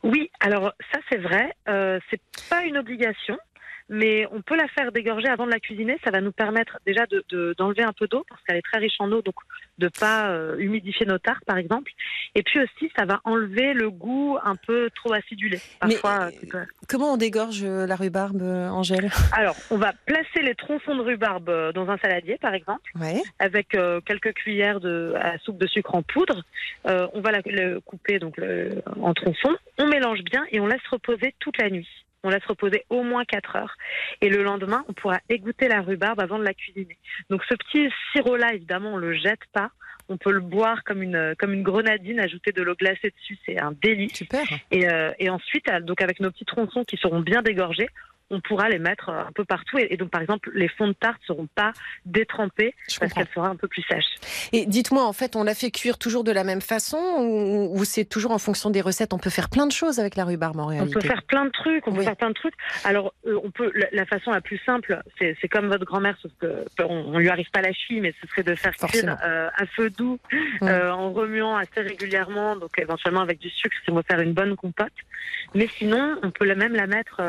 [0.02, 3.36] Oui, alors ça c'est vrai, euh, c'est pas une obligation,
[3.90, 5.98] mais on peut la faire dégorger avant de la cuisiner.
[6.04, 8.78] Ça va nous permettre déjà de- de- d'enlever un peu d'eau parce qu'elle est très
[8.78, 9.34] riche en eau, donc
[9.78, 11.90] de pas euh, humidifier nos tartes par exemple.
[12.34, 15.58] Et puis aussi, ça va enlever le goût un peu trop acidulé.
[15.86, 20.42] Mais, Parfois, euh, euh, Comment on dégorge euh, la rhubarbe, Angèle alors on va placer
[20.42, 22.90] les tronçons de rhubarbe dans un saladier par exemple.
[23.00, 23.20] Ouais.
[23.38, 26.42] avec euh, quelques cuillères de à soupe de sucre en poudre.
[26.86, 29.56] Euh, on va la, le couper donc le- en tronçons.
[29.78, 31.88] On mélange bien et on laisse reposer toute la nuit.
[32.22, 33.74] On laisse reposer au moins 4 heures.
[34.20, 36.98] Et le lendemain, on pourra égoutter la rhubarbe avant de la cuisiner.
[37.30, 39.70] Donc ce petit sirop-là, évidemment, on le jette pas.
[40.08, 43.60] On peut le boire comme une, comme une grenadine, ajouter de l'eau glacée dessus, c'est
[43.60, 44.14] un délice.
[44.16, 44.42] Super.
[44.72, 47.88] Et, euh, et ensuite, euh, donc avec nos petits tronçons qui seront bien dégorgés,
[48.30, 49.78] on pourra les mettre euh, un peu partout.
[49.78, 51.72] Et, et donc, par exemple, les fonds de tarte seront pas
[52.06, 53.20] détrempés Je parce comprends.
[53.24, 54.04] qu'elle sera un peu plus sèche.
[54.52, 57.84] Et dites-moi, en fait, on la fait cuire toujours de la même façon ou, ou
[57.84, 59.12] c'est toujours en fonction des recettes?
[59.12, 60.94] On peut faire plein de choses avec la rhubarbe en On réalité.
[60.94, 61.98] peut faire plein de trucs, on Oui.
[61.98, 62.54] peut faire plein de trucs.
[62.84, 66.16] Alors, euh, on peut la, la façon la plus simple, c'est c'est comme votre grand-mère,
[66.22, 69.16] sauf que on, on lui arrive pas la cheville, mais ce serait de faire cuire
[69.24, 70.18] euh, à feu doux,
[70.60, 70.68] Mm.
[70.68, 74.32] euh, en remuant assez régulièrement, donc éventuellement avec du sucre, si on veut faire une
[74.32, 74.92] bonne compote.
[75.54, 77.20] Mais sinon, on peut la même la mettre.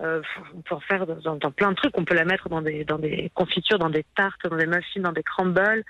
[0.00, 0.20] Euh,
[0.54, 1.96] on peut en faire dans, dans plein de trucs.
[1.96, 5.00] On peut la mettre dans des, dans des confitures, dans des tartes, dans des muffins,
[5.00, 5.84] dans des crumbles.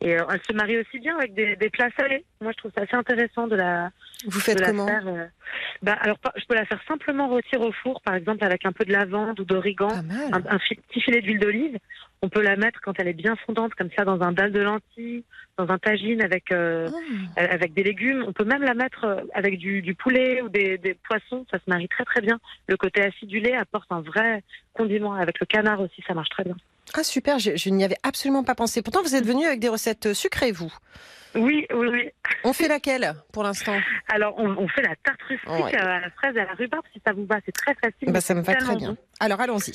[0.00, 2.24] Et euh, elle se marie aussi bien avec des, des plats salés.
[2.40, 3.90] Moi, je trouve ça assez intéressant de la,
[4.26, 5.06] Vous faites la comment faire.
[5.06, 5.24] euh,
[5.82, 8.84] bah, alors, je peux la faire simplement rôtir au four, par exemple, avec un peu
[8.84, 9.88] de lavande ou d'origan,
[10.32, 11.78] un, petit filet d'huile d'olive.
[12.22, 14.60] On peut la mettre quand elle est bien fondante, comme ça, dans un dalle de
[14.60, 15.24] lentilles,
[15.58, 16.88] dans un tagine avec euh,
[17.36, 17.42] Ah.
[17.44, 18.24] avec des légumes.
[18.26, 21.46] On peut même la mettre euh, avec du, du poulet ou des, des poissons.
[21.50, 22.40] Ça se marie très très bien.
[22.66, 24.42] Le côté acidulé apporte un vrai
[24.74, 25.14] condiment.
[25.14, 26.56] Avec le canard aussi, ça marche très bien.
[26.92, 28.82] Ah super, je, je n'y avais absolument pas pensé.
[28.82, 30.72] Pourtant, vous êtes venu avec des recettes sucrées, vous.
[31.34, 32.10] Oui, oui, oui.
[32.44, 33.76] On fait laquelle pour l'instant?
[34.08, 35.74] Alors, on, on fait la tarte rustique Ouais.
[35.74, 37.38] à la fraise et à la rhubarbe, si ça vous va.
[37.44, 38.12] C'est très facile.
[38.12, 38.90] bah, Ça me va très bien.
[38.92, 38.96] bon.
[39.18, 39.72] Alors allons-y.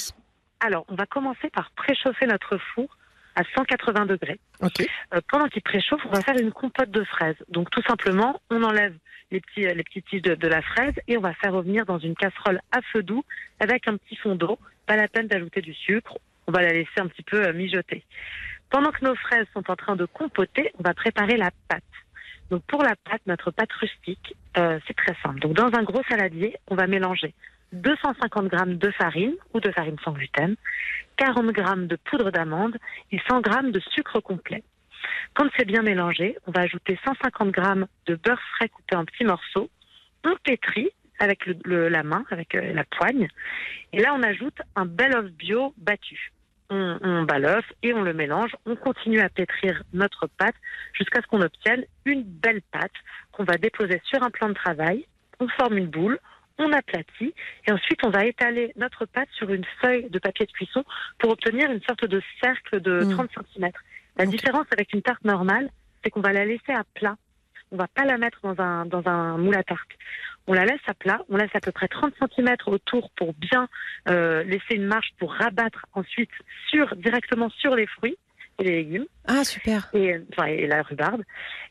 [0.62, 2.98] Alors, on va commencer par préchauffer notre four
[3.36, 4.40] à 180 degrés.
[4.62, 4.86] Ok.
[5.14, 7.36] Euh, pendant qu'il préchauffe, on va faire une compote de fraises.
[7.50, 8.96] Donc, tout simplement, on enlève
[9.32, 12.00] les petits, les petits tiges de, de la fraise et on va faire revenir dans
[12.00, 13.24] une casserole à feu doux
[13.60, 14.58] avec un petit fond d'eau.
[14.86, 16.18] Pas la peine d'ajouter du sucre.
[16.50, 18.04] On va la laisser un petit peu euh, mijoter.
[18.72, 21.84] Pendant que nos fraises sont en train de compoter, on va préparer la pâte.
[22.50, 25.42] Donc, pour la pâte, notre pâte rustique, euh, c'est très simple.
[25.42, 27.36] Donc, dans un gros saladier, on va mélanger
[27.74, 30.56] 250 grammes de farine ou de farine sans gluten,
[31.18, 32.80] 40 grammes de poudre d'amande
[33.12, 34.64] et 100 grammes de sucre complet.
[35.36, 39.24] Quand c'est bien mélangé, on va ajouter 150 grammes de beurre frais coupé en petits
[39.24, 39.70] morceaux.
[40.26, 43.28] On pétrit avec la main, avec euh, la poigne.
[43.94, 46.32] Et là, on ajoute un bel œuf bio battu.
[46.70, 48.52] On, on bat l'œuf et on le mélange.
[48.66, 50.56] On continue à pétrir notre pâte
[50.94, 52.92] jusqu'à ce qu'on obtienne une belle pâte
[53.32, 55.06] qu'on va déposer sur un plan de travail.
[55.40, 56.20] On forme une boule,
[56.58, 57.34] on aplatit
[57.68, 60.84] et ensuite on va étaler notre pâte sur une feuille de papier de cuisson
[61.18, 63.12] pour obtenir une sorte de cercle de Mm.
[63.16, 63.70] 30 cm.
[64.18, 65.70] La différence avec une tarte normale,
[66.04, 67.16] c'est qu'on va la laisser à plat.
[67.72, 69.90] On va pas la mettre dans un, dans un moule à tarte.
[70.52, 73.68] On la laisse à plat, on laisse à peu près 30 cm autour pour bien
[74.08, 76.32] euh, laisser une marge pour rabattre ensuite
[76.72, 78.18] sur, directement sur les fruits
[78.58, 79.90] et les légumes Ah super.
[79.94, 81.22] et, enfin, et la rhubarbe.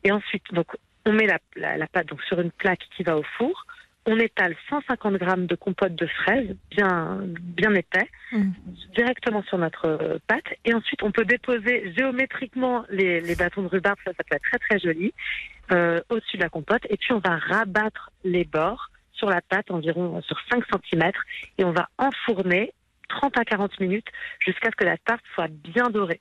[0.04, 0.68] Et ensuite, donc,
[1.04, 3.66] on met la, la, la pâte donc, sur une plaque qui va au four.
[4.10, 8.50] On étale 150 grammes de compote de fraises, bien, bien épais, Mm.
[8.96, 10.44] directement sur notre pâte.
[10.64, 14.42] Et ensuite, on peut déposer géométriquement les, les bâtons de rhubarbe, ça, ça peut être
[14.42, 15.12] très très joli,
[15.72, 16.82] euh, au-dessus de la compote.
[16.88, 21.10] Et puis, on va rabattre les bords sur la pâte, environ sur 5 cm,
[21.58, 22.72] et on va enfourner
[23.08, 24.08] 30 à 40 minutes
[24.40, 26.20] jusqu'à ce que la tarte soit bien dorée.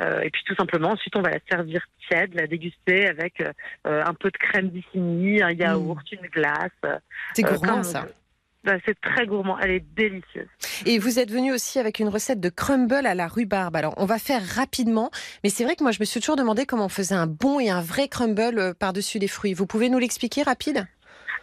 [0.00, 3.52] Euh, et puis tout simplement, ensuite, on va la servir tiède, la déguster avec euh,
[3.86, 6.70] euh, un peu de crème d'ici, un yaourt, une glace.
[6.84, 6.88] Mm.
[7.34, 8.06] C'est gourmand ça.
[8.64, 10.48] Bah, c'est très gourmand, elle est délicieuse.
[10.84, 13.76] Et vous êtes venu aussi avec une recette de crumble à la rhubarbe.
[13.76, 15.10] Alors, on va faire rapidement,
[15.44, 17.60] mais c'est vrai que moi, je me suis toujours demandé comment on faisait un bon
[17.60, 19.54] et un vrai crumble par-dessus les fruits.
[19.54, 20.86] Vous pouvez nous l'expliquer rapide?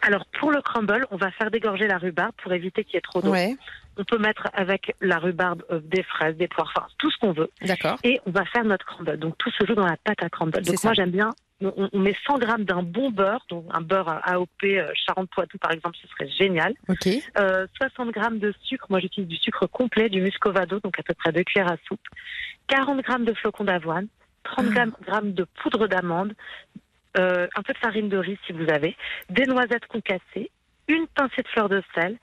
[0.02, 3.00] Alors pour le crumble, on va faire dégorger la rhubarbe pour éviter qu'il y ait
[3.00, 3.30] trop d'eau.
[3.32, 3.56] Ouais,
[3.98, 7.32] On peut mettre avec la rhubarbe euh, des fraises, des poires, enfin tout ce qu'on
[7.32, 7.50] veut.
[7.62, 7.98] d'accord.
[8.04, 9.16] Et on va faire notre crumble.
[9.18, 10.60] Donc tout se joue dans la pâte à crumble.
[10.62, 11.30] Donc moi j'aime bien,
[11.62, 15.58] on, on met 100 grammes d'un bon beurre, donc un beurre à AOP euh, Charente-Poitou
[15.58, 16.74] par exemple, ce serait génial.
[16.88, 17.08] Ok.
[17.38, 21.14] Euh, 60 grammes de sucre, moi j'utilise du sucre complet, du muscovado, donc à peu
[21.14, 22.00] près 2 cuillères à soupe.
[22.68, 24.08] 40 grammes de flocons d'avoine,
[24.44, 24.84] 30 Ah.
[25.06, 26.34] grammes de poudre d'amande,
[27.18, 28.96] euh, un peu de farine de riz si vous avez,
[29.30, 30.50] des noisettes concassées,
[30.88, 32.16] une pincée de fleur de sel.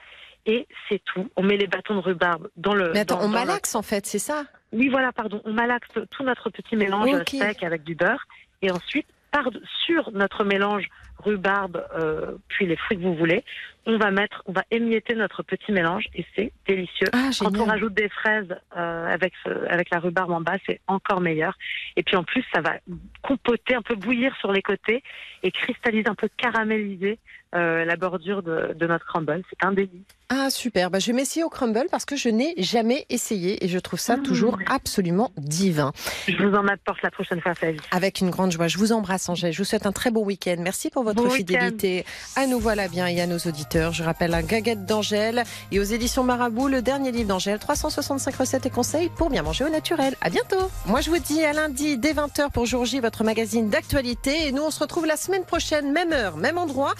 [0.45, 1.29] Et c'est tout.
[1.37, 2.91] On met les bâtons de rhubarbe dans le.
[2.91, 4.43] Mais attends, dans- on dans malaxe en fait, c'est ça?
[4.73, 5.41] Oui, voilà, pardon.
[5.45, 8.25] On malaxe tout notre petit mélange sec avec du beurre.
[8.61, 9.49] Et ensuite, par
[9.85, 10.89] sur notre mélange
[11.23, 13.43] rhubarbe, euh, puis les fruits que vous voulez,
[13.85, 17.07] on va mettre, on va émietter notre petit mélange et c'est délicieux.
[17.13, 20.79] Ah, Quand on rajoute des fraises euh, avec, ce- avec la rhubarbe en bas, c'est
[20.87, 21.57] encore meilleur.
[21.97, 22.75] Et puis en plus, ça va
[23.21, 25.03] compoter, un peu bouillir sur les côtés
[25.43, 27.19] et cristalliser, un peu caraméliser
[27.55, 29.41] euh, la bordure de, de notre crumble.
[29.49, 29.91] C'est un délice.
[30.29, 33.67] Ah super, bah, je vais m'essayer au crumble parce que je n'ai jamais essayé et
[33.67, 34.23] je trouve ça Mmh.
[34.23, 35.91] toujours absolument divin.
[36.27, 37.77] Je vous en apporte la prochaine fois, Flavie.
[37.91, 38.67] Avec une grande joie.
[38.67, 40.55] Je vous embrasse Angèle, je vous souhaite un très bon week-end.
[40.59, 42.03] Merci pour votre Bon fidélité
[42.35, 43.91] à nous voilà bien et à nos auditeurs.
[43.93, 48.65] Je rappelle un gaguette d'Angèle et aux éditions Marabout, le dernier livre d'Angèle, 365 recettes
[48.65, 50.15] et conseils pour bien manger au naturel.
[50.21, 50.71] À bientôt.
[50.87, 54.51] Moi je vous dis à lundi dès 20h pour Jour J, votre magazine d'actualité et
[54.51, 56.93] nous on se retrouve la semaine prochaine, même heure, même endroit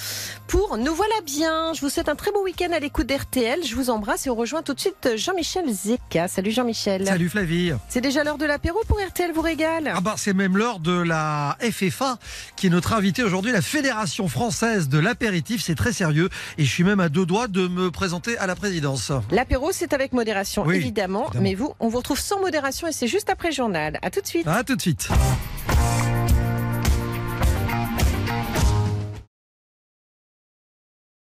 [0.48, 1.74] pour Nous voilà bien.
[1.74, 3.60] Je vous souhaite un très beau week-end à l'écoute d'RTL.
[3.66, 6.28] Je vous embrasse et on rejoint tout de suite Jean-Michel Zeka.
[6.28, 7.06] Salut Jean-Michel.
[7.06, 7.74] Salut Flavie.
[7.90, 9.92] C'est déjà l'heure de l'apéro pour RTL vous régale?
[9.96, 12.18] Ah bah c'est même l'heure de la FFA
[12.56, 15.62] qui est notre invitée aujourd'hui, la Fédération française de l'apéritif.
[15.64, 18.56] C'est très sérieux et je suis même à deux doigts de me présenter à la
[18.56, 19.12] présidence.
[19.32, 21.44] L'apéro, c'est avec modération, Oui, évidemment, évidemment.
[21.44, 24.00] Mais vous, on vous retrouve sans modération et c'est juste après le journal.
[24.02, 24.48] À tout de suite.
[24.48, 25.10] À tout de suite.